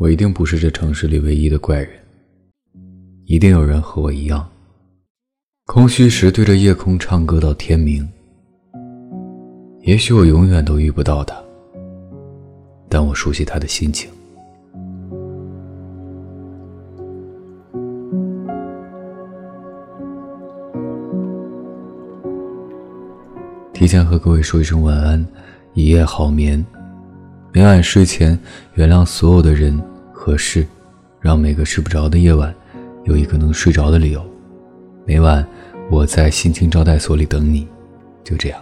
[0.00, 1.90] 我一定不是这城市里唯一的怪人，
[3.26, 4.48] 一定有人和我一样，
[5.66, 8.08] 空虚时对着夜空唱歌到天明。
[9.82, 11.36] 也许我永远都遇不到他，
[12.88, 14.10] 但我熟悉他的心情。
[23.74, 25.22] 提前和各位说一声晚安，
[25.74, 26.64] 一夜好眠。
[27.52, 28.38] 每晚睡前，
[28.74, 29.76] 原谅所有的人
[30.12, 30.64] 和事，
[31.20, 32.54] 让每个睡不着的夜晚
[33.04, 34.24] 有一个能睡着的理由。
[35.04, 35.44] 每晚，
[35.90, 37.66] 我在心情招待所里等你。
[38.22, 38.60] 就这样。